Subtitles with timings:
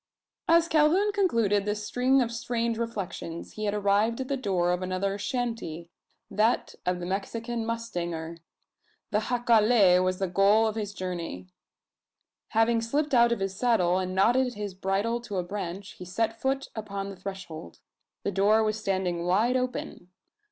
[0.47, 4.81] As Calhoun concluded this string of strange reflections, he had arrived at the door of
[4.81, 5.91] another "shanty"
[6.31, 8.39] that of the Mexican mustanger.
[9.11, 11.49] The jacale was the goal of his journey.
[12.47, 16.41] Having slipped out of his saddle, and knotted his bridle to a branch, he set
[16.41, 17.77] foot upon the threshold.
[18.23, 20.09] The door was standing wide open.